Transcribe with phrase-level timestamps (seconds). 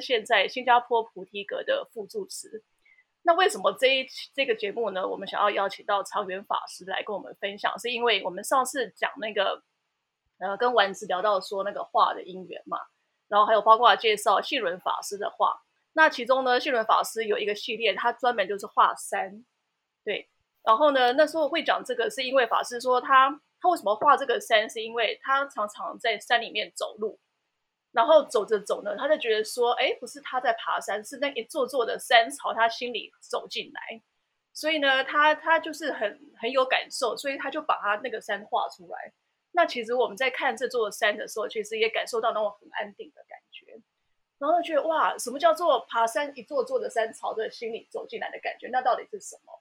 [0.00, 2.64] 现在新加坡菩提阁的副住持。
[3.22, 5.06] 那为什么这一这个节目呢？
[5.06, 9.62] 我们想要邀请到长元法师来跟我们分享，是因为我们上次讲那个
[10.38, 12.78] 呃，跟丸子聊到说那个画的因缘嘛，
[13.28, 15.60] 然后还有包括介绍信伦法师的画。
[15.92, 19.44] 那其中呢，信伦法师有一个系列，他专门就是画山，
[20.02, 20.28] 对。
[20.62, 23.30] 然后呢，那时候会讲这个，是因为法师说他
[23.60, 27.18] 他为什么画这个山，是因为他常常在山里面走路，
[27.92, 34.02] 然后走着走呢，他就觉得说，哎，不是他在爬山，是那一座座的山朝他心里走进来，
[34.52, 39.12] 所以呢，他他就是很很有感受，所以他就把他那个山画出来。
[39.52, 43.82] 那其实我们在看这座山的时候，其实也感受到那种很安定的感觉。
[44.38, 48.68] 然后觉得哇，什么叫做爬山一座座的山朝着心里走进来的感觉？
[48.68, 49.52] 那到底是什么？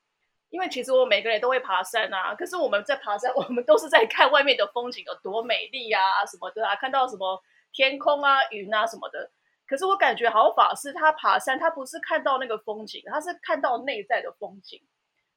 [0.51, 7.41] 因为其实我每个人都会爬山啊，可是我们在爬山，我们都是在看外面的风景有多美丽啊什么的啊，看到什么
[7.73, 9.31] 天空啊、云啊什么的。
[9.67, 14.81] 可是我感觉好像法师他爬山，他不是看到那个风景，他是看到内在的风景。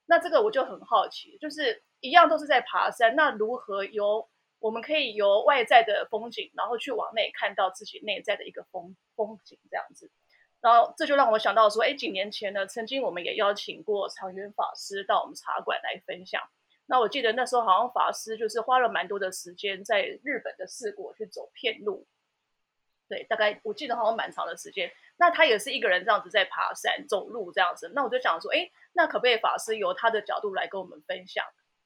[0.06, 10.10] 那这个我就很好奇，就是一样都是在爬山，那如何由我们可以由外在的风景，然后去往内看到自己内在的一个风风景这样子，
[10.60, 16.42] 然后这就让我想到说，哎，几年前呢，曾经我们也邀请过长远法师到我们茶馆来分享。
[16.86, 22.06] 那我记得那时候好像法师就是花了蛮多的时间在日本的四国去走片路，
[23.12, 24.90] 对，大概我记得好像蛮长的时间。
[25.18, 27.92] 那他也是一个人这样子在爬山走路这样子。
[27.94, 31.44] 那我就想说，哎，那可不可以法师由他的角度来跟我们分享？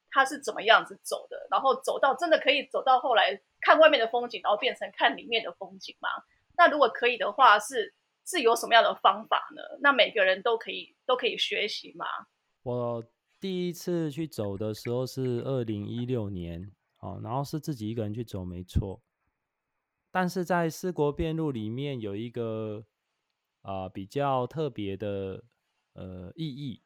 [0.09, 1.45] 他是怎么样子走的？
[1.51, 6.07] 然后走到真的可以走到后来看外面的风景，然后变成看里面的风景吗？
[6.57, 7.93] 那如果可以的话，是
[8.25, 9.61] 是有什么样的方法呢？
[9.81, 12.05] 那每个人都可以都可以学习吗？
[12.63, 13.03] 我
[13.41, 19.01] 第一次去走的时候是二零一六年，哦，然后是自己一个人去走，没错。
[20.17, 22.83] 但是在四国遍路里面有一个
[23.61, 25.43] 啊比较特别的
[25.93, 26.81] 呃意义，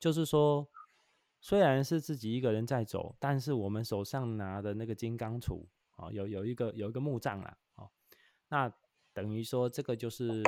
[0.00, 0.68] 就是说。
[1.44, 5.66] 虽然是自己一个人在走，但是我们手上拿的那个金刚杵
[5.96, 7.90] 啊，有有一个有一个木杖啊，哦，
[8.48, 8.72] 那
[9.12, 10.40] 等于说这个就是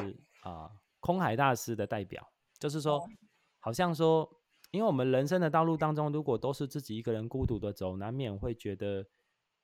[0.45, 0.71] 啊
[1.01, 3.05] 空海大师的代表，就是说，
[3.59, 4.41] 好像说，
[4.71, 9.05] 因为我们人生的道路当中，如果都是自己一个人孤独的走，难免会觉得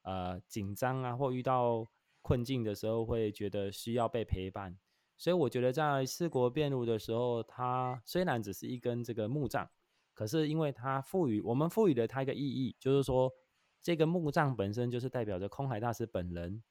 [0.03, 1.87] 呃紧张啊，或遇到
[2.23, 4.79] 困境的时候，会觉得需要被陪伴。
[5.17, 9.69] 所以我觉得在四国辩路的时候，它虽然只是一根这个木杖。
[10.13, 13.33] 可是，因为它赋予我们赋予了它一个意义，就是说，
[13.81, 16.63] 这个木杖本身就是代表着空海大师本人。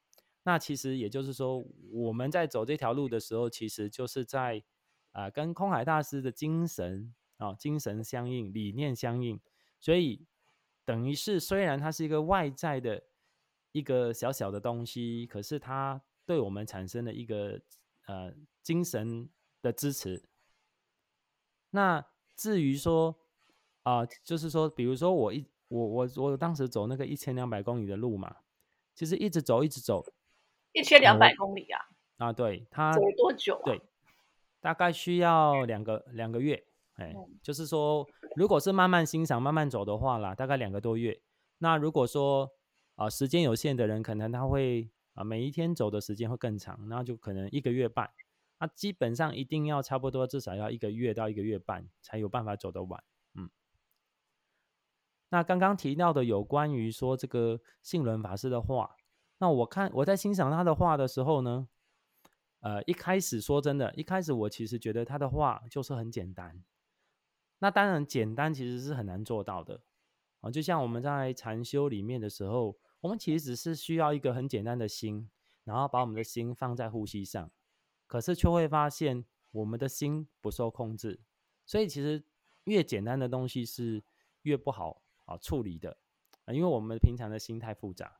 [0.44, 4.62] 那其实也就是说，我们在走这条路的时候，其实就是在
[5.10, 9.40] 啊，跟空海大师的精神啊，精神相应，理念相应。
[9.80, 10.24] 所以，
[10.84, 13.02] 等于是虽然它是一个外在的
[13.72, 17.60] 一个小小的东西，可是它对我们产生了一个
[18.06, 18.32] 呃
[18.62, 19.28] 精神
[19.62, 20.22] 的支持。
[21.70, 22.04] 那
[22.36, 23.16] 至于说，
[23.82, 28.36] 啊，就是说，比如说我一我我我当时走那个一千两百公里的路嘛，
[28.94, 30.04] 其实一直走一直走，
[30.72, 31.80] 一千两百公里啊，
[32.16, 33.64] 啊，对，它走多久啊？
[33.64, 33.80] 对，
[34.60, 36.64] 大概需要两个两个月，
[36.94, 38.04] 哎，就是说，
[38.34, 41.20] 如果是慢慢欣赏、慢慢走的话啦，大概两个多月。
[41.58, 42.50] 那如果说
[43.00, 48.10] 啊时间有限的人，可能他会啊每一天走的时间会更长，那就可能一个月半。
[48.58, 53.02] 那基本上一定要差不多至少要一个月到一个月半，才有办法走得完。
[53.32, 53.48] 嗯
[55.30, 58.96] 那刚刚提到的有关于说这个信伦法师的话，
[59.38, 61.68] 那我看我在欣赏他的画的时候呢，
[62.60, 66.62] 呃，一开始说真的，一开始我其实觉得他的画就是很简单。
[67.60, 69.80] 那当然简单其实是很难做到的
[70.42, 75.30] 啊，就像我们在禅修里面的时候，我们其实只是需要一个很简单的心，
[75.64, 77.50] 然后把我们的心放在呼吸上，
[78.06, 81.20] 可是却会发现我们的心不受控制。
[81.64, 82.22] 所以其实
[82.64, 84.02] 越简单的东西是
[84.42, 85.02] 越不好。
[85.26, 85.96] 啊，处理的
[86.44, 88.18] 啊，因为我们平常的心太复杂。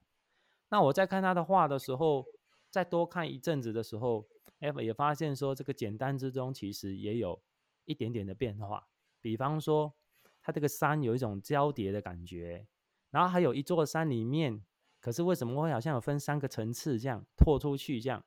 [0.68, 2.24] 那我在看他的画的时候，
[2.70, 4.24] 再多看一阵子的时候，
[4.60, 7.42] 哎，也发现说这个简单之中其实也有
[7.84, 8.86] 一点点的变化。
[9.20, 9.92] 比方说，
[10.40, 12.64] 它这个山有一种交叠的感觉，
[13.10, 14.64] 然后还有一座山里面，
[15.00, 18.24] 可是为什么会好像有分三个层次这样拓出去这样？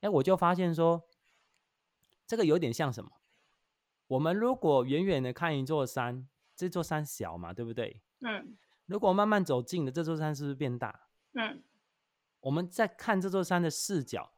[0.00, 1.08] 哎，我就发现说，
[2.26, 3.10] 这个有点像什么？
[4.08, 8.02] 我们如果远远的看一座山，这座山小嘛，对不对？
[8.20, 11.08] 嗯，如果慢慢走近的这座山是不是变大？
[11.34, 11.62] 嗯，
[12.40, 14.32] 我们在看这座山的视角，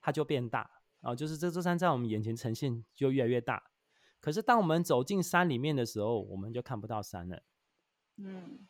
[0.00, 3.70] 它就变大啊，就是这座山在我们眼前呈现就越来越大。
[4.20, 7.42] 可是当我们走进山里面的时候，我们就看不到山了。
[8.16, 8.66] 嗯，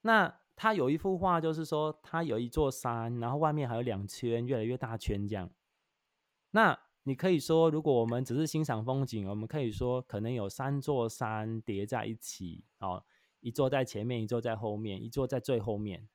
[0.00, 5.50] 那他有一幅画，就是说他有一座山，然后外面还有两圈越来越大圈这样。
[6.52, 13.04] 那你可以说，如果我们只是欣赏风景，我们可以说可能有三座山叠在一起，哦，
[13.40, 16.08] 一座在前面，一座在后面，一座在最后面。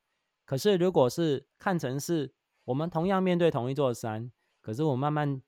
[0.45, 2.33] 可是如果是看成是
[2.63, 4.31] 我们同样面对同一座山，
[4.61, 5.41] 可是我慢慢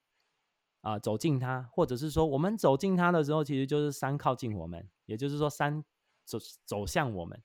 [0.82, 5.84] 啊走近它，或者是说我们走近它的时候，其实就是山靠近我们，也就是说山
[6.24, 7.42] 走走向我们，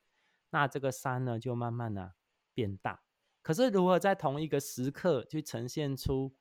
[0.57, 2.15] 那这个山呢就慢慢的
[2.55, 3.03] 变大。
[3.43, 6.35] 可是如何在同一个时刻去呈现出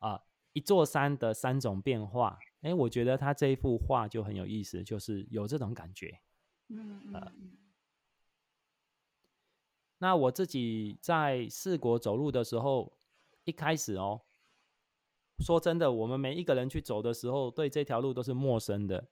[0.00, 0.22] 啊？
[0.52, 6.20] 一座山的三种变化，哎，我觉得他这一幅画就很有意思，就是有这种感觉。
[6.68, 7.56] 嗯嗯。
[9.96, 12.98] 那我自己在四国走路的时候，
[13.44, 14.22] 一开始哦，
[15.38, 19.08] 说真的，我们每一个人去走的时候，对这条路都是陌生的。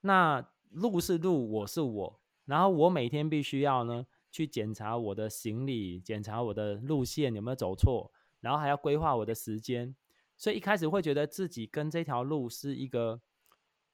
[0.00, 9.94] 那路是路，我是我，然后我每天必须要呢去检查我的行李，检查我的路线有没有走错，然后还要规划我的时间。
[10.36, 13.20] 所以一开始会觉得自己跟这条路是一个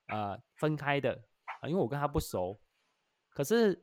[0.07, 1.25] 呃分开的
[1.61, 2.59] 啊，因为我跟他不熟。
[3.31, 3.81] 可是，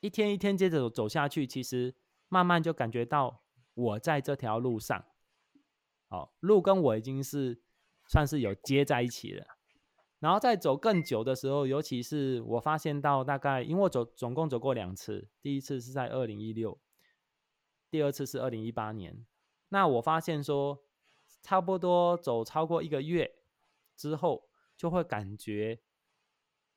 [0.00, 1.94] 一天一天接着走下去，其实
[2.28, 3.42] 慢慢就感觉到
[3.74, 5.04] 我在这条路上，
[6.08, 7.60] 好，路跟我已经是
[8.06, 9.46] 算是有接在一起了。
[10.20, 16.78] 然后再走更久的时候，尤其是我发现到大概，因为我走总共走过两次，第一次是在二零一六，
[17.90, 19.26] 第二次是二零一八年。
[19.70, 20.82] 那我发现说。
[21.42, 23.36] 差不多走超过一个月
[23.96, 24.46] 之后，
[24.76, 25.80] 就会感觉，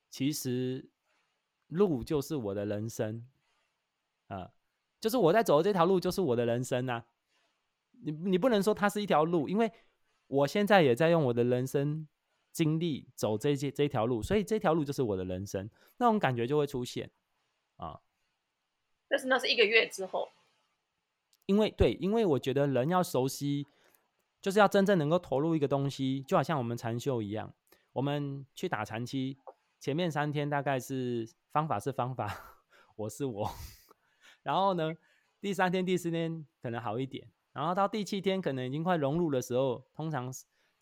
[0.10, 0.90] 其实
[1.68, 3.28] 路就是我的人生，
[4.28, 4.54] 啊，
[5.02, 7.04] 就是我在走的这条路就是我的人生呐。
[8.04, 9.70] 你你不能说它是一条路，因为
[10.28, 12.08] 我现在也在用我的人生
[12.54, 17.12] 经历走这些这条路，所以这条路就是我的人生，那种感觉就会出现
[17.76, 18.00] 啊。
[19.10, 20.30] 但是那是一个月之后，
[21.48, 23.68] 因为对，因为我觉得人要熟悉。
[24.42, 27.54] 就是要真正能够投入一个东西，就好像我们禅修一样，
[27.94, 29.38] 我们去打禅期，
[29.80, 32.60] 前面三天大概是方法是方法，
[32.98, 33.50] 我是我，
[34.42, 34.94] 然后呢，
[35.40, 40.30] 第三天、第四天可能好一点，然后到第七天可能已经快融入的时候，通常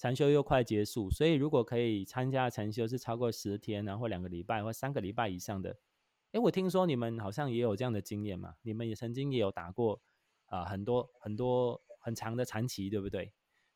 [0.01, 5.77] 禅修又快结束，所以如果可以参加禅修是超过十天，然后两个礼拜或三个礼拜以上的，
[6.31, 10.01] 哎，我听说你们好像也有这样的经验嘛，你们也曾经也有打过
[10.47, 13.31] 啊很多很多很长的禅期，对不对？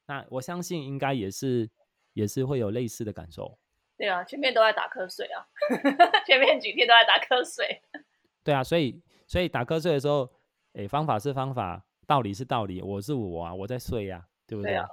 [0.08, 1.70] 那我相信应该也是，
[2.14, 3.60] 也是会有类似的感受。
[3.96, 5.46] 对啊，前面都在打瞌睡啊，
[6.26, 7.84] 前面几天都在打瞌睡。
[8.44, 10.28] 对啊，所以所以打瞌睡的时候，
[10.74, 14.88] 哎，方法是方法，道理是道理，我是我啊，我在睡呀，对不对啊？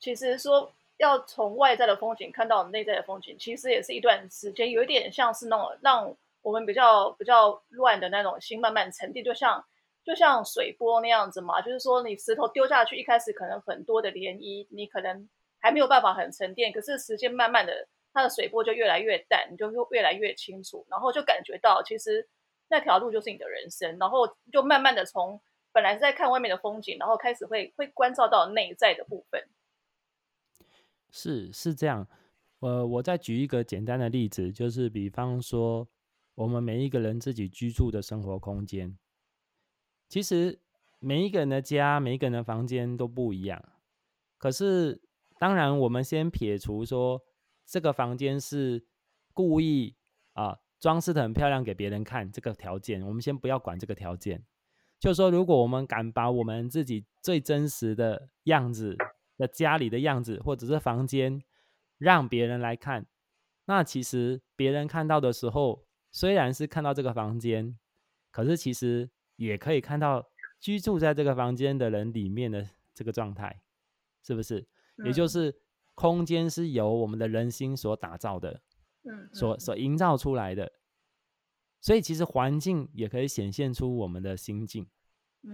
[0.00, 9.64] 其实说要从外在的风景看到内在的风景，其实也是一段时间，有一点像是那种让我们比较比较乱的那种心慢慢沉淀，就像。
[10.02, 15.28] 就像水波那样子嘛，就是说你石头丢下去，一开始可能很多的涟漪，你可能
[15.60, 22.26] 还没有办法很沉淀，可是时间慢慢的，它的水波就越来越淡，你就越来越清楚，然后就感觉到其实
[22.68, 25.38] 那条路就是你的人生，然后就慢慢的从
[25.70, 29.46] 本来是在看外面的风景，然后开始会会关照到内在的部分。
[31.10, 32.06] 是是这样，
[32.60, 35.88] 呃，我再举一个简单的例子，就是比方说
[36.34, 38.96] 我们每一个人自己居住的生活空间。
[40.08, 40.60] 其实
[40.98, 43.62] 每一个人的家，每一个人的房间都不一样。
[44.38, 45.00] 可是，
[45.38, 47.22] 当然，我们先撇除说
[47.66, 48.84] 这个房间是
[49.32, 49.94] 故意
[50.32, 54.44] 啊装饰的很漂亮给别人看这个条件，我们先不要管这个条件。
[54.98, 58.96] 就说，如果我们敢把我们自己最真实的样子
[59.40, 61.42] 的家里的样子，或者是房间
[61.98, 63.06] 让别人来看，
[63.64, 67.76] 那其实别人看到的时候，虽然是看到这个房间，
[68.30, 69.10] 可是其实。
[69.40, 70.28] 也可以看到
[70.60, 73.62] 居住在这个房间的人里面的这个状态，
[74.22, 74.68] 是不是？
[75.02, 75.62] 也就是
[75.94, 78.60] 空间是由我们的人心所打造的，
[79.04, 80.70] 嗯，所所营造出来的。
[81.80, 84.86] 所以其实环境也可以显现出我们的心境，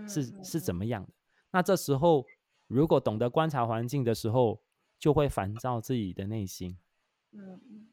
[0.09, 1.12] 是是怎么样的。
[1.52, 2.26] 那这时候
[2.67, 4.61] 如果懂得观察环境的时候，
[4.99, 6.77] 就会烦躁自己的内心。
[7.33, 7.87] 嗯嗯，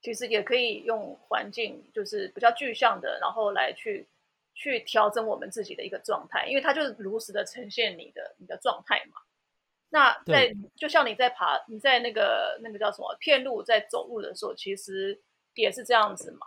[0.00, 4.08] 其实也可以用环境，就是比较具象的，然后来去。
[4.54, 9.16] 去调整我们自己的一个状态，因为它就是如实的呈现你的你的状态嘛。
[9.88, 15.22] 那在就像你在爬，你在那个那个叫什么片路在走路的时候，其实
[15.54, 16.46] 也是这样子嘛。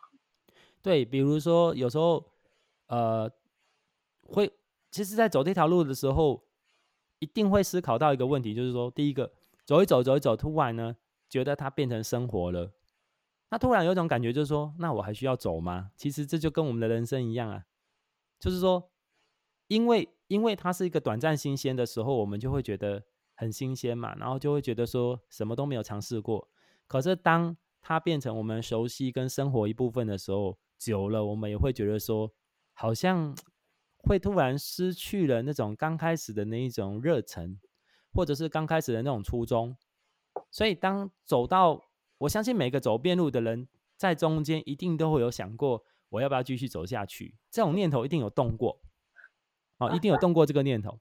[0.83, 2.23] 对，比如说有时候
[2.85, 3.27] 呃
[4.21, 4.53] 会，
[4.91, 6.43] 其实，在走这条路的时候，
[7.25, 9.31] 一定会思考到一个问题，就是说，第一个
[9.65, 10.95] 走一走走一走，突然呢
[11.27, 12.71] 觉得它变成生活了，
[13.49, 15.89] 那突然有种感觉，就是说，那我还需要走吗？
[15.95, 17.65] 其实这就跟我们的人生一样啊。
[18.39, 18.91] 就是说，
[19.69, 23.03] 因为因为它是一个短暂新鲜的时候，我们就会觉得
[23.33, 26.47] 很新鲜嘛，然后就会觉得说什么都没有尝试过。
[26.85, 32.31] 可是当它变成我们熟悉跟生活一部分的时候，久了我们也会觉得说，
[32.73, 33.35] 好像
[34.05, 37.59] 会突然失去了那种刚开始的那一种热忱，
[38.13, 39.75] 或者是刚开始的那种初衷。
[40.51, 41.81] 所以当走到，
[42.19, 47.35] 我相信每个走遍路的人在中间一定都会有想过，我要不要继续走下去？
[47.49, 48.79] 这种念头一定有动过，
[49.77, 50.99] 哦，一定有动过这个念头。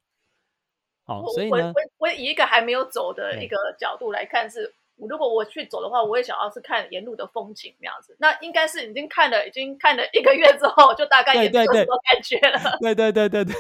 [1.07, 8.17] 哦，所以呢，我我以一个还没有走的一个角度来看，是如果我去走的话，我也想要是看沿路的风景那样子。
[8.21, 12.79] 那应该是已经看了，已经看了一个月之后，就大概也没有什么感觉了。
[12.81, 13.55] 对对对对对，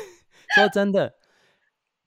[0.55, 1.15] 说真的，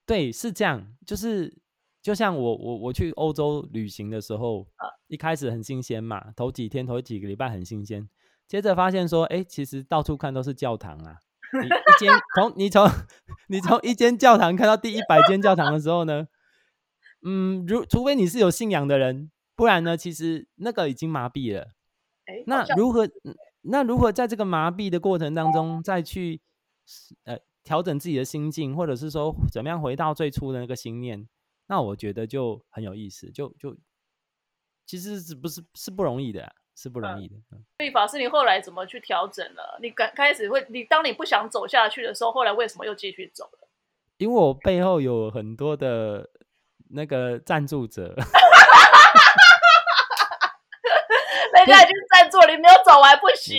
[0.05, 0.87] 对，是这样。
[1.05, 1.57] 就是
[2.01, 4.65] 就像我我我去欧洲旅行的时候，
[5.07, 8.07] 一开始很新鲜嘛，头几天头几个礼拜很新鲜，
[8.47, 11.17] 接着发现说，哎，其实到处看都是教堂啊。
[11.61, 12.89] 你一间从你从
[13.47, 16.27] 你从一间教堂看到第一百间教堂的时候呢，
[17.21, 21.71] 嗯，如除非你是有信仰的人，不然呢，其实那个已经麻痹了。
[22.45, 23.09] 那如何
[23.61, 26.41] 那如何在这个麻痹的过程当中再去
[27.23, 31.27] 呃调整自己的心境，或者是说怎么样回到最初的那个心念？
[31.67, 33.75] 那我觉得就很有意思，就就
[34.85, 36.55] 其实是不是是不容易的。
[36.79, 37.35] 是不容易的。
[37.79, 39.79] 所以法师，你后来怎么去调整了？
[39.81, 43.67] 你刚开始会，你当你不想走下去的时候，后来为什么又继续走了？
[44.19, 46.29] 因为我背后有很多的
[46.89, 48.15] 那个赞助者。
[51.55, 53.57] 人家已经赞助，你没有走完不行。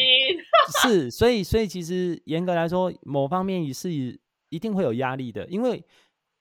[0.82, 5.84] 是，所以，所以其实严格来说，某方面也是一定会有压力的，因为。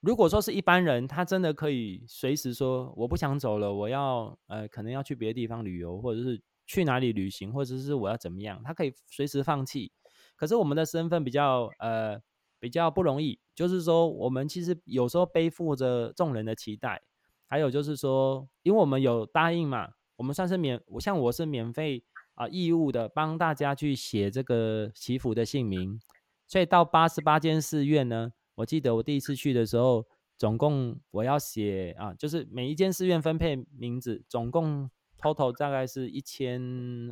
[0.00, 9.90] 如果说是一般人，他真的可以随时说我不想走了，我要呃可能要去别的地方旅游，或者是去哪里旅行，或者是我要怎么样，他可以随时放弃。
[10.36, 12.16] 可是我们的身份比较呃
[12.58, 17.02] 比较不容易，就是说我们其实有时候背负着众人的期待，
[17.46, 26.00] 还有就是说，因为我们有答应嘛，我们算是免，我像我是免费啊义务的帮大家去写这个祈福的姓名，
[26.46, 28.32] 所以到八十八间寺院呢。
[28.56, 30.04] 我记得我第一次去的时候，
[30.36, 36.60] 总共我要写啊，就是每一间寺院分配名字，总共 total 大概是一千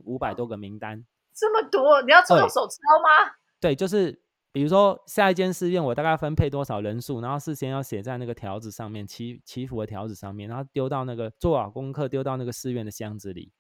[0.04, 1.06] 五百多个名单。
[1.32, 3.34] 这么多，你要用手抄吗？
[3.60, 4.20] 对，就是
[4.52, 13.52] 比如说下一间寺院，我大概分配多少人数，然后事先要写在那个条子上面，祈祈福的条子上面，然后丢到那个做好功课，丢到那个寺院的箱子里。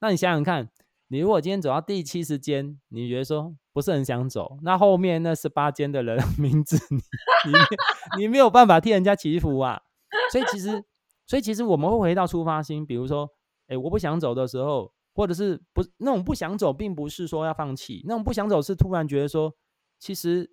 [0.00, 0.70] 那你想想看。
[1.10, 6.76] 你如果今天走到第七十间，你觉得说不是很想走，那后面那十八间的人 名字，
[7.46, 7.52] 你
[8.18, 9.80] 你你没有办法替人家祈福啊。
[10.30, 10.84] 所以其实，
[11.26, 13.26] 所以其实我们会回到出发心，比如说，
[13.68, 19.50] 哎，我不想走的时候，或者是不那种不想走，并不是说要放弃，那种不想走是突然觉得说，
[19.98, 20.50] 其实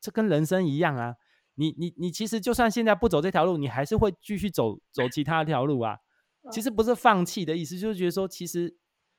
[0.00, 1.16] 这跟人生一样啊。
[1.54, 5.98] 你你你其实就算现在不走这条路，你还是会继续走走其他条路啊。
[6.50, 8.76] 其实不是放弃的意思，就是觉得说，其实。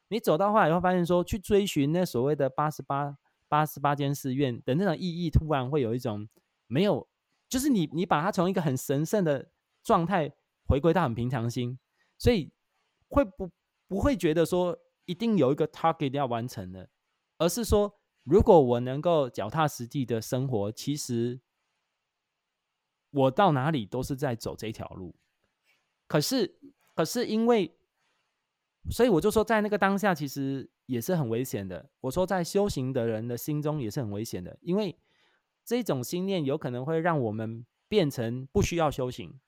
[0.09, 3.17] 你走到后来，会发现说，去追寻那所谓的八十八
[3.47, 6.29] 八十八间寺院的那种意义，突然会有一种
[6.67, 7.09] 没有，
[7.49, 9.49] 就是你你把它从一个很神圣的
[9.83, 10.31] 状态
[10.67, 11.79] 回归到很平常心，
[12.19, 12.51] 所以
[13.07, 13.49] 会不
[13.87, 16.87] 不会觉得说一定有一个 target 要完成的，
[17.39, 21.39] 而是说，如果我能够脚踏实地的生活，其实
[23.11, 25.15] 我到哪里都是在走这条路，
[26.05, 26.59] 可是
[26.93, 27.73] 可是因为。
[28.91, 31.89] 所以我就说，在那个当下，其实也是很危险的。
[32.01, 34.95] 我说，在修行的人的心中也是很危险的，因为
[35.63, 39.39] 这种心念有可能会让我们变成不需要修行。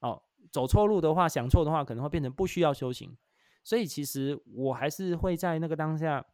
[0.00, 3.14] 哦，走错路的话，想错的话，可能会变成不需要修行。
[3.62, 6.24] 所以，其实我还是会在那个当下，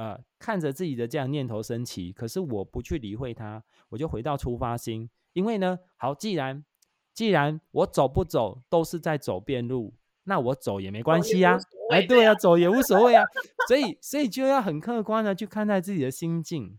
[0.00, 5.10] 呃，看着自己的这样念头升起，可是我不去理会它，我就回到出发心。
[5.34, 6.64] 因为呢，好，既然
[7.12, 9.94] 既然我走不走都是在走遍路。
[10.24, 11.58] 那我走也没关系呀，
[11.90, 13.24] 哎，对呀，走也无所谓啊，
[13.66, 16.78] 所以，所以就要很客观的去看待自己的心境，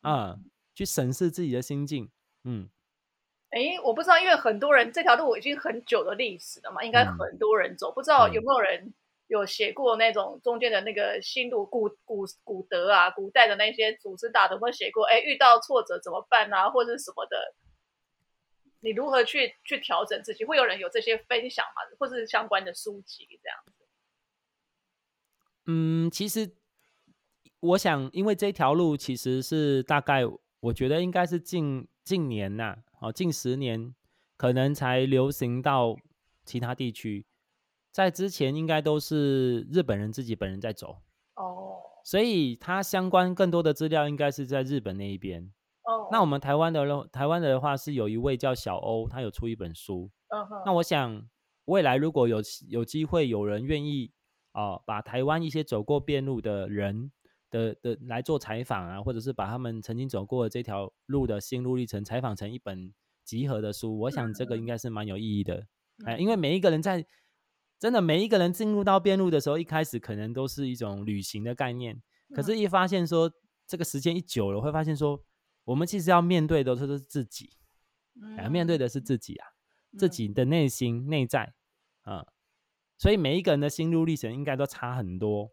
[0.00, 0.38] 啊，
[0.74, 2.10] 去审视自己的心境，
[2.42, 2.68] 嗯，
[3.50, 8.92] 哎，我不知道，因为很多人这条路已经很久的历史了嘛，应该很多人走，不知道有没有人
[9.30, 17.54] 有写过那种中间的那个心路古古古德啊，古代的那些组织大德会写过，哎，遇到挫折怎么办啊，或者什么的。
[18.80, 20.44] 你如何去去调整自己？
[20.44, 21.96] 会有人有这些分享吗？
[21.96, 23.72] 或是相关的书籍这样子？
[25.66, 26.56] 嗯，其实
[27.60, 30.22] 我想，因为这条路其实是大概，
[30.58, 33.94] 我觉得应该是近近年呐，哦，近十年
[34.36, 35.96] 可能才流行到
[36.44, 37.24] 其他地区，
[37.92, 40.98] 在之前应该都是日本人自己本人在走
[41.36, 45.52] 哦，所以它相关更多的资料应该是在日本那一边。
[45.82, 50.10] 哦，那我们台湾的咯台湾的话是有一位叫小欧，他有出一本书。
[50.28, 51.28] 嗯哼，那我想
[51.64, 54.12] 未来如果有有机会有人愿意
[54.52, 57.12] 啊、把台湾一些走过遍路的人
[57.50, 62.92] 的的来做采访啊，或者是把他们曾经走过的这条路的心路历程采访成一本
[63.24, 65.66] 集合的书，我想这个应该是蛮有意义的。
[66.04, 67.06] 哎，因为每一个人在
[67.80, 72.00] 真的每一个人进入到边路的时候，一开始可能都是一种旅行的概念，
[72.34, 73.32] 可是，一发现说
[73.66, 75.24] 这个时间一久了，会发现说
[75.64, 77.50] 我们其实要面对的都是自己，
[78.36, 79.46] 啊，面对的是自己啊，
[79.96, 81.54] 自己的内心内在
[82.02, 82.26] 啊，
[82.98, 85.50] 所以每一个人的心路历程应该都差很多。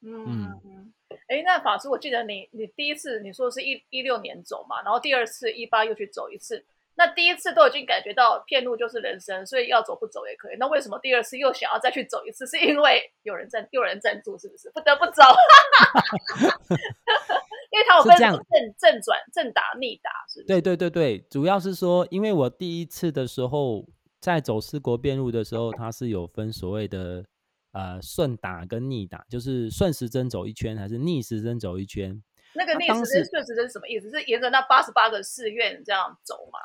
[0.00, 0.92] 嗯嗯嗯。
[1.28, 6.64] 哎，那法师，我记得你你第一次你说是一一六年走嘛，然后第二次一八又去走一次。
[6.98, 10.56] 那第一次都已经感觉到骗路就是人生，所以要走不走也可以。
[10.58, 12.46] 那为什么第二次又想要再去走一次？
[12.46, 15.22] 是因为有人赞，有人赞助，是不是不得不走？
[17.70, 20.42] 因为他有分正正转、正打、逆打，是？
[20.44, 23.84] 对对对对，主要是说，因为我第一次的时候
[24.18, 27.22] 在走四国边路的时候，它是有分所谓的
[27.72, 32.22] 呃顺打跟逆打，就是顺时针走一圈还是逆时针走一圈。
[32.54, 34.08] 那个逆时针、顺时针什么意思？
[34.08, 36.58] 是沿着那八十八个寺院这样走吗？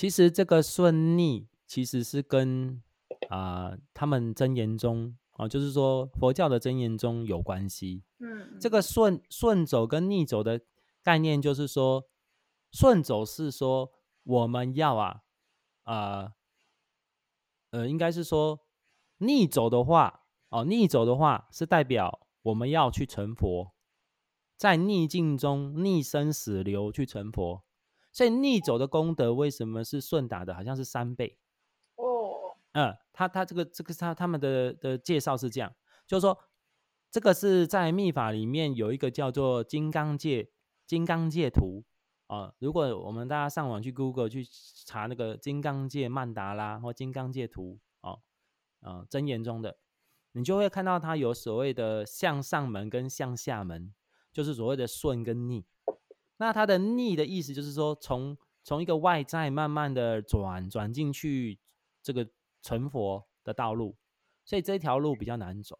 [0.00, 2.82] 其实这个顺逆其实是跟
[3.28, 8.02] 啊他们真言中啊，就是说佛教的真言中有关系。
[8.18, 10.62] 嗯，这个顺顺走跟逆走的
[11.02, 12.08] 概念，就是说
[12.72, 13.92] 顺走是说
[14.22, 15.20] 我们要啊
[15.82, 16.32] 啊
[17.70, 18.60] 呃，应该是说
[19.18, 23.74] 逆走的话哦，逆走的话是代表我们要去成佛，
[24.56, 27.64] 在逆境中逆生死流去成佛。
[28.12, 30.54] 所以逆走的功德为什么是顺打的？
[30.54, 31.38] 好像是三倍
[31.96, 32.56] 哦。
[32.72, 35.72] 嗯，他他这个这个他他们的的介绍是这样，
[36.06, 36.36] 就是说
[37.10, 40.50] 这个是在密法里面有一个叫做金刚界
[40.86, 41.84] 金刚界图
[42.26, 42.52] 啊。
[42.58, 44.44] 如果我们大家上网去 Google 去
[44.84, 48.18] 查那个金刚界曼达拉或金刚界图啊
[48.80, 49.78] 啊真言中的，
[50.32, 53.94] 你就会看到它有所谓的向上门跟向下门，
[54.32, 55.64] 就是所谓的顺跟逆。
[56.40, 61.60] 那它的逆的意思就是说，从从一个外在慢慢的转转进去
[62.02, 62.26] 这个
[62.62, 63.94] 成佛的道路，
[64.46, 65.78] 所以这条路比较难走。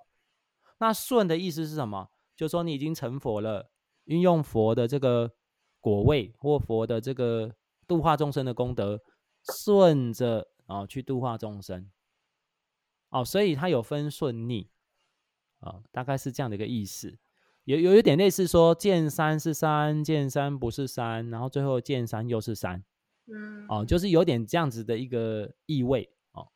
[0.79, 2.11] 那顺的意思是什么？
[2.37, 3.71] 就是说你已经成佛了，
[4.05, 5.35] 运用佛的这个
[5.81, 9.01] 果位或佛的这个度化众生的功德，
[9.63, 11.91] 顺着啊去度化众生。
[13.09, 14.71] 哦，所以它有分顺逆
[15.61, 17.19] 啊，大概是这样的一个意思。
[17.71, 22.83] 有有一点类似说，见山是山，见山不是山，然后最后见山又是山，
[23.33, 26.49] 嗯，哦，就是有点这样子的一个意味哦。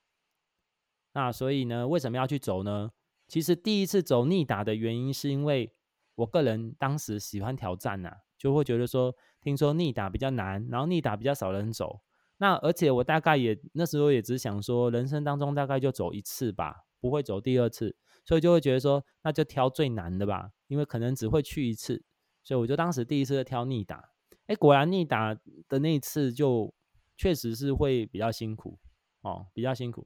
[1.13, 2.91] 那所以呢，为什么要去走呢？
[3.29, 5.73] 其实第一次走逆打的原因，是因为
[6.17, 12.01] 我个人当时喜欢挑战呐，就会觉得说，听说逆打比较难，然后逆打比较少人走，
[12.39, 20.51] 那而且我大概也那时候也只想说，人生当中大概就走一次吧，不会走第二次，所以就会觉得说，那就挑最难的吧。
[20.75, 22.03] 因为可能只会去一次，
[22.43, 24.11] 所以我就当时第一次挑逆打，
[24.49, 25.33] 哎，果然逆打
[25.69, 26.75] 的那一次就
[27.17, 28.77] 确实是会比较辛苦
[29.21, 30.05] 哦，比较辛苦。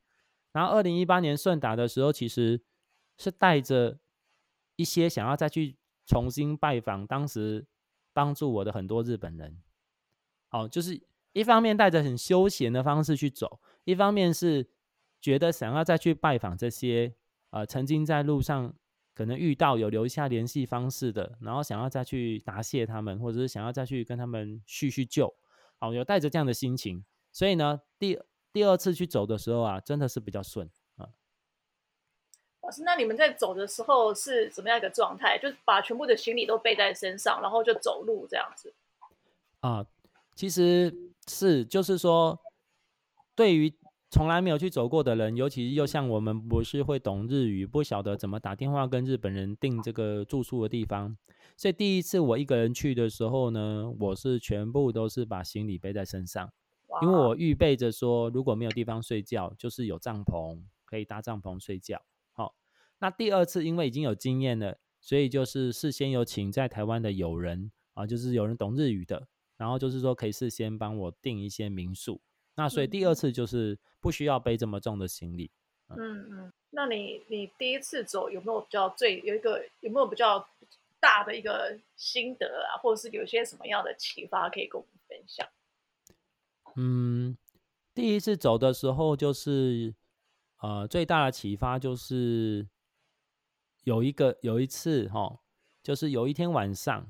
[0.53, 2.63] 然后二零一八年顺打的时候，其实
[3.17, 3.99] 是带着
[4.77, 7.67] 一些想要再去重新拜访当时
[8.13, 9.63] 帮助我的很多日本人，
[10.51, 11.01] 哦，就是
[11.33, 14.69] 一方面带着很休闲的方式去走，一方面是
[15.19, 17.15] 觉得想要再去拜访这些
[17.49, 18.75] 呃曾经在路上。
[19.19, 25.35] 可能遇到有留下联系方式的，然后想要再去答谢他们，或者是想要再去跟他们叙叙旧，
[25.81, 28.17] 哦，有带着这样的心情，所以呢，第
[28.53, 31.09] 第二次去走的时候啊，真的是比较顺啊。
[32.63, 35.37] 老师，那你们在走的时候是怎么样一个状态？
[35.37, 38.73] 就是把全部的行李都背在身上，然后就走路这样子？
[39.59, 39.85] 啊，
[40.37, 40.95] 其实
[41.27, 42.39] 是就是说，
[43.35, 43.75] 对于。
[44.11, 51.15] 从来没有去走过的人，尤其又像我们不是会懂日语，不晓得怎么打电话跟日本人订这个住宿的地方，
[51.59, 56.51] 所以第一次我一个人去的时候呢，我是全部都是把行李背在身上，
[57.03, 62.01] 因为我预备着说，如果没有地方睡觉，就是有帐篷可以搭帐篷睡觉。
[62.33, 62.55] 好，
[63.01, 72.23] 那第二次因为已经有经验了，所以就是事先有请在台湾的友人啊，就是有人懂日语的，然后就是说可以事先帮我订一些民宿。
[72.59, 75.49] 那所以第二次就是不需要背这么重的行李。
[75.97, 80.45] 嗯嗯，那你你第一次走有没有比较最有一个有没有比较
[80.99, 85.49] 大的一个心得啊，或者是有些什么样的启发可以跟我们分享？
[86.75, 87.39] 嗯，
[87.95, 89.95] 第一次走的时候就是
[90.61, 92.69] 呃最大的启发就是
[93.85, 95.39] 有一个有一次哈，
[95.81, 97.07] 就是有一天晚上，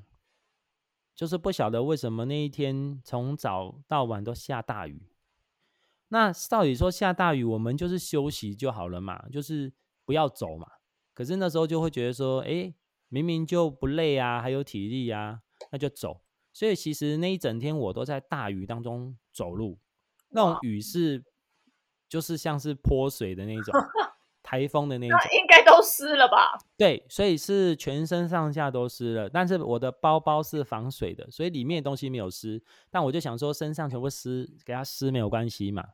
[1.15, 5.09] 就是不晓得为什么那一天从早到晚都下大雨。
[6.09, 9.73] 那到底说下大雨，我们就是休息就好了嘛，就是
[10.05, 10.67] 不要走嘛。
[11.15, 12.73] 可是那时候就会觉得说，哎，
[13.09, 15.41] 明明就不累啊，还有体力啊，
[15.71, 16.23] 那就走。
[16.53, 19.79] 所以其实那一整天我都在大雨当中走路，
[20.31, 21.23] 那种雨是
[22.09, 23.75] 就是像是泼水的那种，
[24.43, 26.59] 台风的那种，应该都湿了吧？
[26.77, 29.29] 对，所以是全身上下都湿了。
[29.29, 32.63] 但是我的包包是防水的，所以里面的东西没有湿。
[32.91, 35.85] 但我就想说，身上全部湿，给它湿没有关系嘛。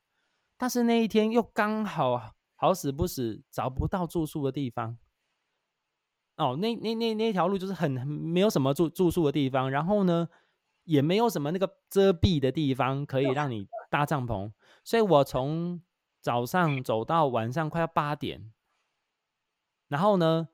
[0.56, 4.98] 但是那一天又刚好好死不死找不到住宿的地方。
[6.36, 10.28] 哦，那那那那条路就是很没有什么住住宿的地方，然后呢？
[10.86, 14.52] 也没有什么那个遮蔽的地方可以让你搭帐篷，
[14.84, 15.80] 所以我从
[16.20, 18.52] 早上走到晚上快要八点，
[19.88, 20.46] 然后呢，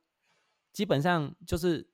[0.72, 1.90] 基本上就是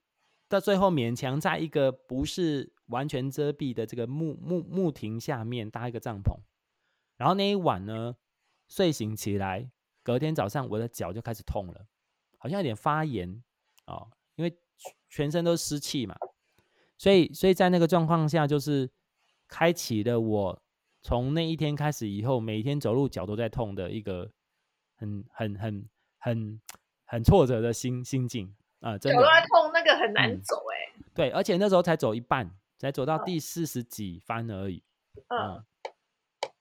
[0.50, 6.38] 到最后勉强在一个不是完全遮蔽的这个木木木亭下面搭一个帐篷，
[7.16, 8.16] 然后那一晚呢，
[8.68, 9.70] 睡醒起来，
[10.02, 11.86] 隔天早上我的脚就开始痛了，
[12.38, 13.42] 好像有点发炎
[13.86, 14.58] 哦，因为
[15.08, 16.14] 全身都是湿气嘛。
[16.98, 18.90] 所以，所以在那个状况下，就是
[19.48, 20.62] 开启了我
[21.02, 24.30] 从那一天开始以后，每天走路脚都在痛的一个
[24.96, 26.60] 很、很、很、很、
[27.04, 28.98] 很挫折的心心境啊！
[28.98, 31.02] 真的，脚都在痛，那个很难走哎。
[31.14, 34.82] 对，而且那时候才走一半，才走到第四十几番而已。
[35.28, 35.64] 嗯。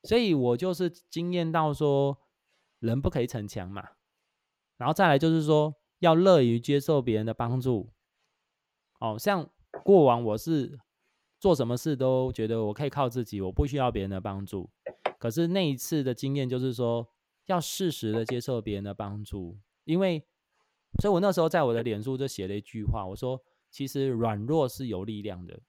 [0.06, 2.18] 所以我就是经验到说，
[2.80, 3.84] 人不可以逞强嘛。
[4.78, 7.92] 然后再来就是说，要乐于接受别人的帮助。
[9.00, 9.50] 哦，像。
[9.84, 10.80] 过往我是
[11.38, 14.70] 做什么事都觉得我可以靠自己，我不需要别人的帮助。
[15.20, 17.06] 可是那一次的经验就是说，
[17.48, 20.26] 要适时的接受别人的帮助，因为，
[21.02, 23.40] 所以我那时候在我的脸书就写了一句话，我说，
[23.70, 25.60] 其实软弱是有力量的。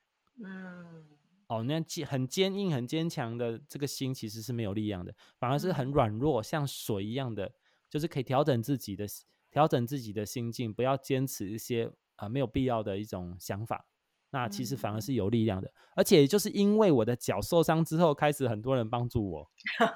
[0.42, 1.04] 嗯，
[1.48, 7.52] 哦，那坚很坚硬、很坚强的这个心其实是没有力量的，反而是很软弱，像水一样的，
[7.88, 9.06] 就是可以调整自己的
[9.50, 13.86] 调整自己的心境，不要坚持一些啊没有必要的一种想法。
[14.30, 19.50] 那其实反而是有力量的，而且就是因为我的脚受伤之后，开始很多人帮助我，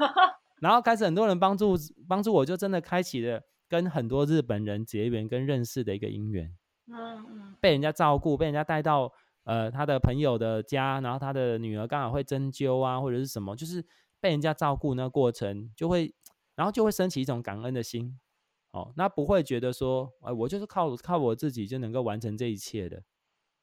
[0.62, 1.74] 然后开始很多人帮助
[2.08, 6.56] 帮助我，就真的开启了跟很多日本人结缘跟认识的一个姻缘。
[6.86, 9.12] 嗯嗯，被人家照顾，被人家带到
[9.50, 13.84] 呃他的朋友的家，然后他的女儿刚好会针灸啊，或者是什么，就是
[14.20, 16.14] 被人家照顾那过程，就会
[16.54, 18.16] 然后就会升起一种感恩的心。
[18.70, 23.02] 哦，那不会觉得说，哎，我就是靠靠我自己就能够完成这一切的。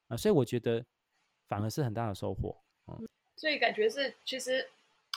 [0.09, 0.83] 啊，所以我觉得
[1.47, 2.57] 反而是很大的收获。
[2.87, 4.67] 嗯，所以感觉是，其实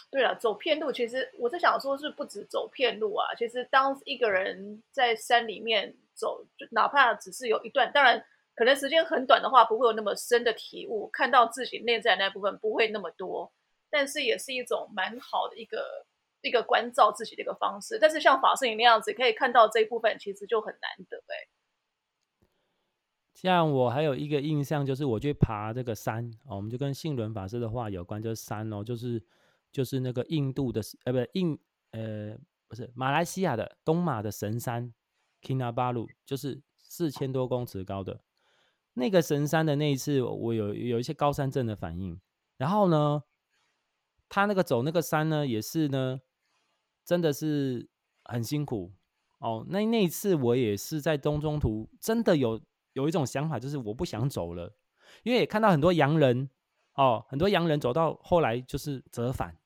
[0.09, 3.35] 对了，走偏路，其实我在想说，是不止走偏路啊。
[3.37, 8.25] 其实当一个人在山里面走，就哪怕只是有一段，当然
[8.61, 13.51] 可能时间很短的话，不会有那么深的体悟，看到自己内在那部分不会那么多，
[13.89, 16.05] 但是也是一种蛮好的一个
[16.43, 17.99] 一个关照自己的一个方式。
[17.99, 21.49] 但是像法师你那样子，可以看到这一部分，其实就很难得哎。
[23.33, 29.23] 像我还有一个印象，就是我去爬这个山哦，我们就跟信伦法师的话有关，就是山哦，就是
[29.73, 31.59] 就是那个印度的呃，不印
[31.93, 32.37] 呃
[32.69, 34.93] 不是马来西亚的东马的神山
[35.41, 38.21] Kinabalu，就是四千多公尺高的
[38.95, 42.21] 那个神山的那一次，我有有一些高山症的反应。
[42.57, 43.23] 然后呢，
[44.29, 46.21] 他那个走那个山呢，也是呢，
[47.05, 47.89] 真的是
[48.25, 48.93] 很辛苦
[49.39, 49.65] 哦。
[49.69, 52.61] 那那一次我也是在东中途真的有。
[52.95, 54.75] 有一种想法，就是我不想走了，
[55.23, 56.51] 因为也看到很多洋人
[56.95, 59.57] 哦，很多洋人走到后来就是折返。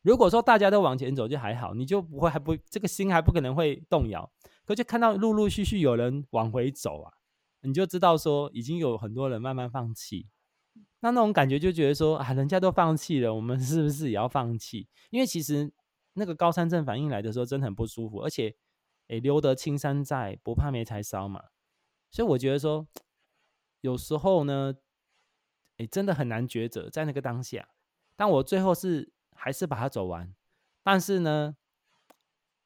[0.00, 4.32] 如果说大家都往前走就还好，你就不会还不这个心还不可能会动摇。
[4.64, 7.12] 可就看到陆陆续续有人往回走啊，
[7.62, 10.28] 你就知道说已经有很多人慢慢放弃。
[11.00, 14.88] 那那种感觉就觉得说啊，人家都放弃了，我们是不是也要放弃？
[15.10, 15.72] 因为其实
[16.12, 18.54] 那个高山症反应来的时候真的很不舒服，而且
[19.08, 21.42] 诶，留得青山在，不怕没柴烧嘛。
[22.10, 22.86] 所以我觉得说，
[23.80, 24.74] 有时候呢，
[25.78, 27.68] 哎，真的很难抉择在那个当下。
[28.14, 30.34] 但我最后是还是把它走完。
[30.82, 31.56] 但是呢，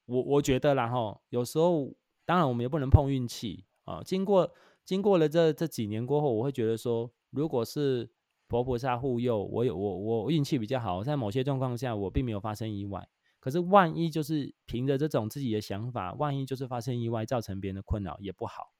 [0.06, 4.02] 我我觉得然后有时候，当然我们也不能碰运气啊。
[4.02, 4.52] 经过
[4.84, 8.10] 经过了这这几年过后，我会觉得说，如果是
[8.48, 13.08] 佛菩萨护佑，我有我我运气比较好，在某些状况下我并没有发生意外。
[13.40, 18.72] 可是万一就是凭着这种自己的想法，万一就是发生意外，造成别人的困扰也不好。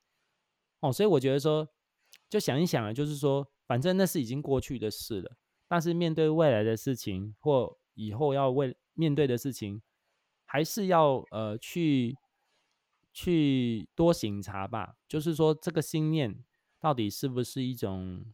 [0.81, 1.69] 哦，所以我觉得说，
[2.31, 5.37] 就想一想啊，就是说，反正那是已经过去的事了。
[5.69, 9.83] 但是面对未来的事情，或以后要为面对的事情，
[10.45, 12.17] 还是要呃去
[13.15, 14.97] 去多醒察吧。
[15.09, 16.45] 就是说，这个心念
[16.79, 18.27] 到底是不是一种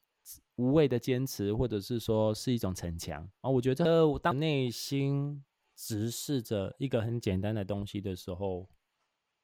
[0.56, 3.48] 无谓的坚持，或者是说是一种逞强啊。
[3.48, 5.44] 我觉得当内心
[5.76, 8.68] 直视着一个很简单的东西的时候，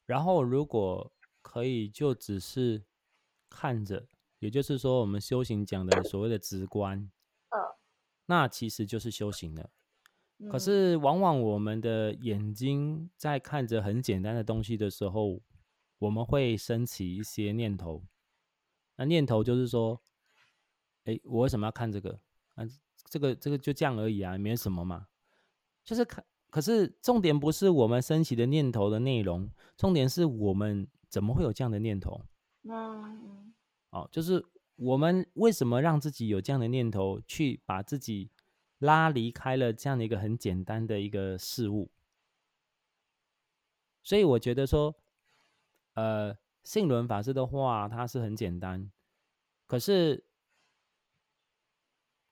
[0.06, 2.84] 然后如果可以就只是
[3.48, 4.08] 看着，
[4.40, 6.98] 也就是说我们修行讲的所谓的直观，
[7.50, 7.58] 嗯，
[8.26, 9.70] 那其实就是修行了。
[10.50, 15.40] 可嗯是往往我们的眼睛在看着很简单的东西的时候，
[15.98, 18.04] 我们会升起一些念头。
[18.96, 20.00] 那念头就是说，
[21.04, 22.20] 哎，我为什么要看这个？
[22.54, 22.64] 啊，
[23.08, 25.06] 这个这个就这样而已啊，没什么嘛。
[25.84, 32.24] 就是看，可是重点不是我们升起的念头的内容，重点是我们怎么会有这样的念头？
[32.68, 33.54] 嗯
[33.90, 34.44] 哦，就是
[34.76, 38.30] 我们为什么让自己有这样的念头，去把自己
[38.78, 41.90] 拉离开了这样的一个很简单的一个事物。
[44.02, 44.94] 所以我觉得说，
[45.94, 48.90] 呃，性轮法师的话，它是很简单，
[49.66, 50.24] 可是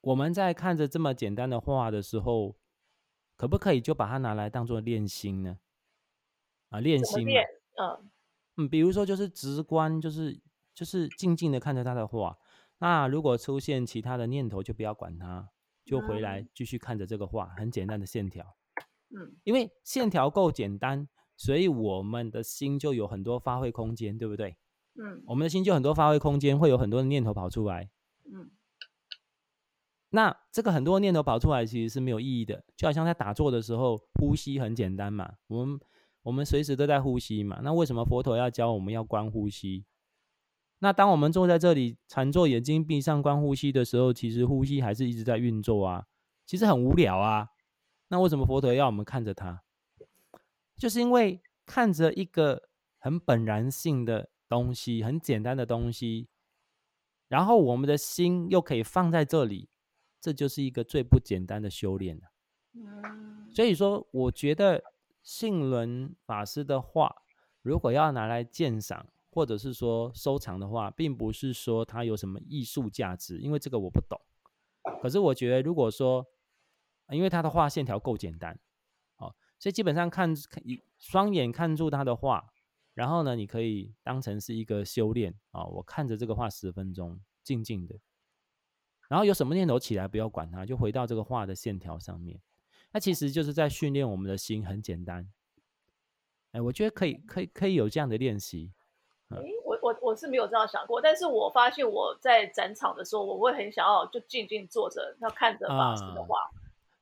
[0.01, 2.57] 我们在看着这么简单的话的时候，
[3.37, 5.59] 可不可以就把它拿来当做练心呢？
[6.69, 7.27] 啊，练心？
[7.77, 8.11] 嗯
[8.57, 10.41] 嗯，比如说就是直观，就是
[10.73, 12.39] 就是静静的看着他的画。
[12.79, 15.51] 那如果出现其他的念头，就不要管它，
[15.85, 18.45] 就回来继续看着这个画，很简单的线条。
[19.17, 24.57] 嗯因为线条够简单，所以我们的心就有很多发挥空间，对不对？
[24.95, 27.91] 嗯我们的心就很多发挥空间，会有很多的念头跑出来。
[28.33, 28.51] 嗯
[30.11, 35.81] 那这个很多念头跑出来，其实是没有意义的，就好像在打坐的时候，呼吸很简单嘛，我们
[36.23, 37.61] 我们随时都在呼吸嘛。
[37.65, 39.85] 那为什么佛陀要教我们要观呼吸？
[40.85, 46.05] 那当我们坐在这里禅坐，眼睛闭上观呼吸的时候，其实呼吸还是一直在运作啊，
[46.45, 47.49] 其实很无聊啊。
[48.09, 49.63] 那为什么佛陀要我们看着它？
[50.77, 52.69] 就是因为看着一个
[52.99, 56.29] 很本然性的东西，很简单的东西，
[57.29, 59.71] 然后我们的心又可以放在这里，
[60.21, 62.25] 这就是一个最不简单的修炼了。
[62.75, 64.85] 嗯所以说，我觉得
[65.23, 67.23] 信伦法师的话，
[67.63, 74.21] 如果要拿来鉴赏或者是说收藏的话，并不是说它有什么艺术价值，因为这个我不懂。
[75.03, 76.25] 可是我觉得，如果说，
[77.11, 78.59] 因为他的画线条够简单，
[79.17, 82.53] 哦，所以基本上看一双眼看住他的画，
[82.95, 87.99] 然后呢，你可以当成是一个修炼啊、我看着这个画十分钟，静静的，
[89.09, 92.41] 然后有什么念头起来，不要管它，就回到这个画的线条上面。
[92.93, 95.29] 那其实就是在训练我们的心，很简单。
[96.53, 98.73] 哎，我觉得可以，可以，可以有这样的练习。
[99.31, 106.51] 诶，我我我是没有这样想过，但是我发现我在展场的时候，我会很想要就静静坐着，要看着法师的啊画。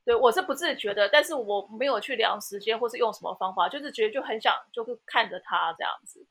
[0.04, 6.26] 对我是不自觉的，但是我没有去量时间或是用什么方法，就是觉得就很想就是看着他这样子。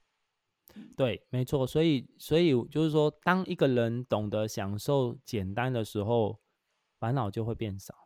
[0.98, 1.68] 对，没错。
[1.68, 6.40] 所以，所以就是说，当一个人懂得享受简单的时候，
[7.00, 8.01] 烦恼就会变少。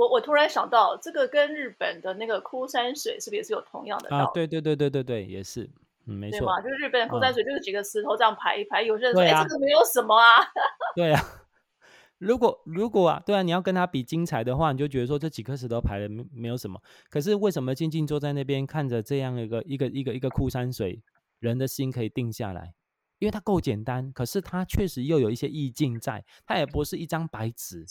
[0.00, 4.24] 哦，我我突然想到，这个跟日本的那个枯山水是不是也是有同样的道理？
[4.24, 5.68] 啊，对对对对对对，也是，
[6.06, 6.40] 嗯，没错？
[6.62, 10.38] 就是日本的枯山水，就是几个石头这样排一排，有些人说，哎、这个没有什么啊。
[10.96, 11.20] 对啊。
[12.18, 16.80] 如果如果啊，对啊，你要跟他比精彩的话，你就觉得说这几颗石头排的没没有什么。
[17.08, 21.02] 可是为什么静静坐在那边看着这样一个一个一个一个枯山水，
[21.38, 22.74] 人的心可以定下来？
[23.20, 27.86] 因为它够简单，可是它确实又有一些意境在，它也不是一张白纸。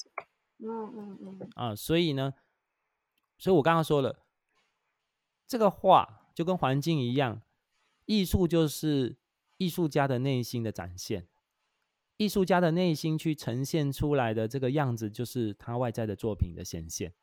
[0.60, 2.34] 嗯嗯嗯啊，所以呢，
[3.38, 4.26] 所以我刚刚说了，
[5.48, 7.42] 这个画就跟环境一样，
[8.06, 9.18] 艺术就是
[9.58, 11.28] 艺术家的内心的展现，
[12.18, 17.14] 艺术家的内心去呈现出来的这个样子，就是他外在的作品的显现。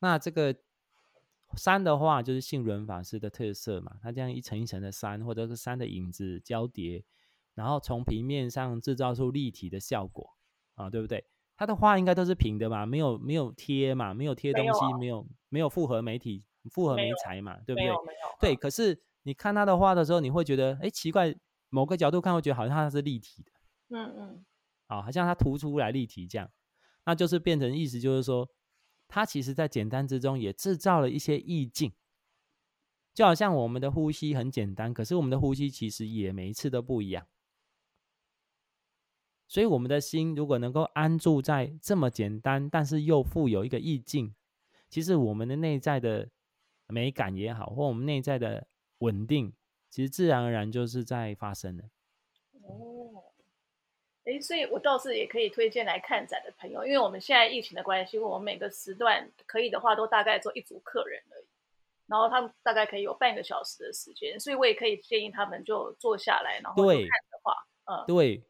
[0.00, 0.54] 那这个
[1.56, 7.04] 山的话，就是信伦法师的特色嘛，他这样一层一层的山，或者是山的影子交叠，
[7.54, 10.36] 然后从平面上制造出立体的效果
[10.74, 11.26] 啊，对不对？
[11.60, 17.92] 他的画应该都是平的嘛，没有没有贴嘛，没有贴东西，没有啊没有复合媒体、复合媒材嘛，对不对。
[18.40, 21.36] 对，可是你看他的画的时候，你会觉得，哎，奇怪，
[21.68, 23.52] 某个角度看会觉得好像它是立体的，
[23.90, 24.44] 嗯嗯
[24.86, 26.50] 啊，好像它凸出来立体这样，
[27.04, 28.48] 那就是变成意思就是说，
[29.06, 31.92] 它其实在简单之中也制造了一些意境，
[33.12, 37.26] 就好像我们的呼吸很简单，可是我们的呼吸其实也每一次都不一样。
[39.50, 44.32] 所以，我们的心如果能够安住在这么简单，但是又富有一个意境，
[44.88, 46.28] 其实我们的内在的
[46.86, 48.64] 美感也好，或我们内在的
[48.98, 49.52] 稳定，
[49.88, 51.82] 其实自然而然就是在发生的。
[52.62, 53.24] 哦，
[54.22, 61.46] 哎，所以我倒是也可以推荐来看展的朋友，因为我们现在疫情的关系，我们每个时段可以的话，都大概做一组客人而已，
[62.06, 68.40] 然后他们大概可以有半个小时的时间，所以我也可以建议他们就坐下来，然后看的话，嗯，对，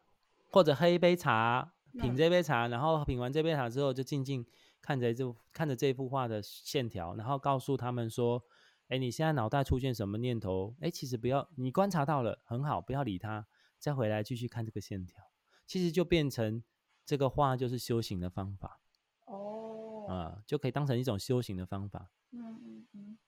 [0.51, 4.45] 或者喝一杯茶，品嗯这杯茶，然后品完这杯茶之后，就静静
[4.81, 8.43] 看着这看着这幅画的线条，然后告诉他们说
[8.89, 10.75] ：“哎，你现在脑袋出现什么念头？
[10.81, 13.47] 哎，其实不要，你观察到了，很好，不要理它，
[13.79, 15.23] 再回来继续看这个线条。
[15.67, 16.63] 其实就变成
[17.07, 18.81] 这个画就是修行的方法
[19.27, 22.11] 哦，啊、就可以当成一种修行的方法。
[22.33, 23.19] 嗯嗯嗯，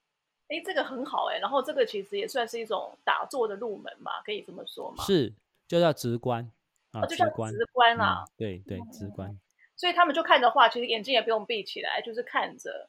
[0.48, 5.04] 哎，这个很好哎，然后这个其实也算是一种打坐的入门嘛，可以这么说吗？
[5.04, 5.32] 是，
[5.68, 6.50] 就叫直观
[6.92, 8.24] 啊，哦，就叫直观啊。
[8.36, 9.38] 对对，直观，
[9.76, 12.88] 所以他们就看着画，其实眼睛也不用闭起来，就是看着。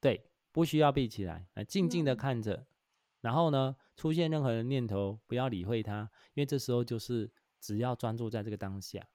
[0.00, 2.66] 对，不需要闭起来，啊，静静的嗯看着。
[3.20, 9.06] 然后呢，出现任何的念头，不要理会它，因为这时候就是只要专注在这个当下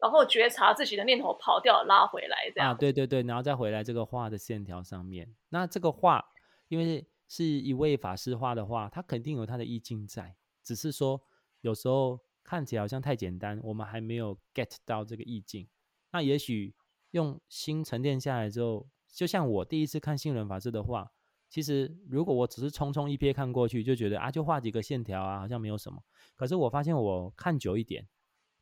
[0.00, 2.72] 然后觉察自己的念头跑掉，拉回来，这样。
[2.72, 5.34] 啊，对对对，然后再回来这个画的线条上面。
[5.48, 6.22] 那这个画，
[6.68, 11.22] 因为是一位法师画的画，它肯定有它的意境在，只是说
[11.62, 15.66] 有时候看起来好像太简单，我们还没有 get 到这个意境。
[16.12, 16.74] 那也许
[17.10, 21.10] 用心沉淀下来之后，就像我第一次看信仁法师的画，
[21.48, 26.02] 其实如果我只是匆匆一瞥看过去，就觉得啊，就画几个线条啊，好像没有什么。
[26.36, 28.06] 可是我发现我看久一点，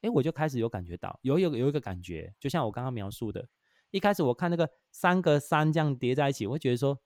[0.03, 3.49] 哎，我就开始有感觉到，有有有一个感觉，就像我刚刚描述的，
[3.91, 6.99] 一开始我看那个三个山这样叠在一起，我会觉得说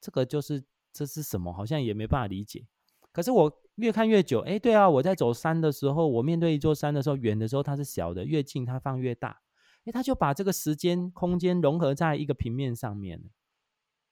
[0.00, 2.66] 这个就是这是什么，好像也没办法理解。
[3.12, 9.40] 可是我越看越久，哎，对啊，我在走山的时候，我面对一座山的时候，远的时候它是小的，越近它放越大，
[9.84, 13.28] 哎，它就把这个时间空间融合在一个平面上面了，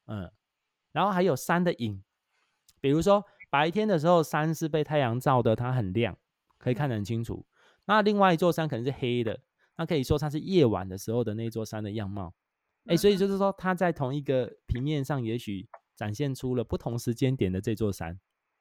[0.07, 0.33] 嗯，
[0.93, 2.03] 然后还有山的影，
[2.81, 6.17] 比如说白天的时候，山是被太阳照的，它很亮，
[6.59, 7.47] 可以看得很清楚。
[7.85, 9.41] 那另外一座山可能是黑的，
[9.77, 12.35] 那可以说它是夜晚的时候的那座山的样貌。
[12.85, 18.19] 哎，所以就是说，它在同一个平面上，也许展现出了不同时间点的这座山。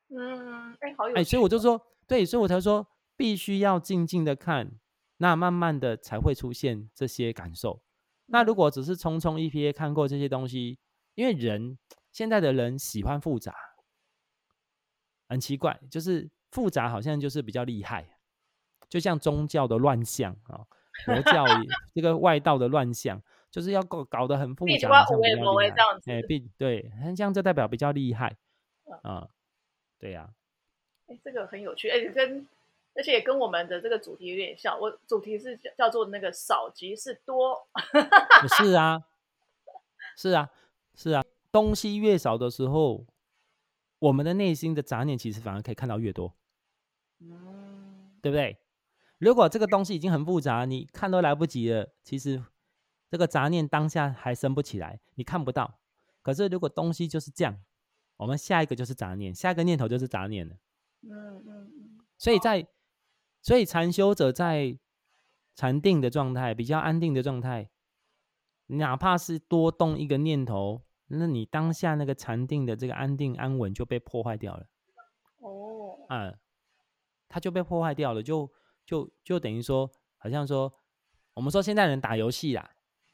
[0.09, 0.46] 嗯，
[0.79, 1.31] 哎，好有哎，趣。
[1.31, 4.71] 所以我就说，对，所以我才说，必须要静静的看，
[5.17, 7.81] 那慢慢的才会出现这些感受。
[8.27, 10.79] 那如果只是匆匆一瞥看过这些东西，
[11.15, 11.77] 因为人
[12.11, 13.55] 现在的人喜欢复杂，
[15.27, 18.17] 很奇怪，就是复杂好像就是比较厉害，
[18.89, 20.65] 就像宗教的乱象啊，
[21.05, 21.53] 佛教也
[21.95, 28.35] 这个外道的乱象，就是要搞搞得很复杂，必须要好像比较厉害不为这样子哎，必对，这样就代表比较厉害
[28.85, 29.27] 嗯啊，
[29.99, 30.29] 对呀、
[31.07, 32.47] 哎，这个很有趣，哎，跟
[32.95, 34.79] 而且也跟我们的这个主题有点像。
[34.79, 37.67] 我主题是叫叫做那个少即是多，
[38.57, 39.03] 是啊，
[40.15, 40.49] 是啊，
[40.95, 43.05] 是啊，东西越少的时候，
[43.99, 46.33] 我们的内心的杂念其实反而可以看到越多，
[47.19, 48.57] 嗯，对不对？
[49.19, 52.43] 如果这个东西已经很复杂，你看都来不及了，其实
[53.09, 55.79] 这个杂念当下还升不起来，你看不到。
[56.21, 57.59] 可是如果东西就是这样，
[58.17, 60.55] 我们下一个就是杂念，下一个念头就是杂念了。
[61.09, 62.67] 嗯嗯嗯，所以在，
[63.41, 64.77] 所以禅修者在
[65.55, 67.69] 禅定的状态，比较安定的状态，
[68.67, 74.67] 哪怕是多动一个念头，那你当下那个禅定的这个安定安稳就被破坏掉了
[75.39, 76.33] 哦，啊、
[77.27, 78.51] 它就被破坏掉了，就
[78.85, 80.73] 就就等于说，好像说，
[81.33, 82.69] 我们说现在人打游戏啦，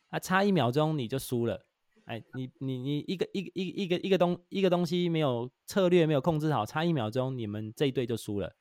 [0.09, 1.65] 啊，差一秒钟你就输了。
[2.05, 8.55] 哎，你你你一个一个一个一个一个东一个东西没有策略没有控制好，差一秒钟你们这一队就输了，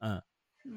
[0.00, 0.22] 嗯，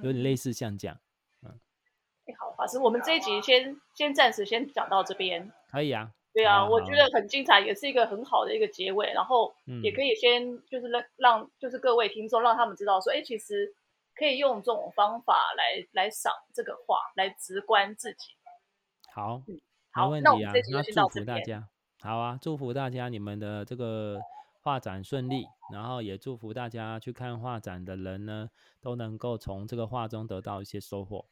[0.03, 0.99] 有点类似像这样，
[1.43, 5.49] 哎，好，法师，我们这一集先先暂时先讲到这边。
[5.71, 9.13] 可以啊，对啊，我觉得很精彩，也是一个很好的一个结尾。
[9.13, 13.73] 然后也嗯可以先就是让让就是各位听众让他们知道说，哎，其实
[14.13, 18.33] 可以用这种方法来来赏这个画，来直观自己。
[19.13, 21.69] 好，没好那我们这集，就先到祝福大这边家，
[22.07, 24.17] 好啊，祝福大家你们的这个
[24.63, 31.25] 画展顺利，然后也祝福大家去看画展的人呢，都能够从这个画中得到一些收获。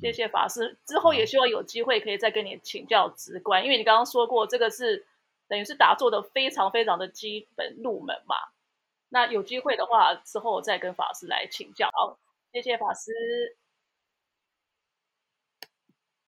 [0.00, 5.06] 谢谢法师，之后也希望有机会可以再跟你请教直观，因为你刚刚说过这个是
[5.48, 8.36] 等于是打坐的非常非常的基本入门嘛。
[9.08, 11.88] 那有机会的话，之后再跟法师来请教。
[11.90, 12.18] 好，
[12.52, 13.12] 谢谢法师。